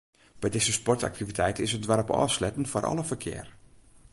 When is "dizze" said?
0.49-0.71